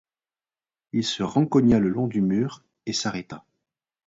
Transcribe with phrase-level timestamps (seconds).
[0.93, 3.45] Il se rencogna le long du mur et s’arrêta.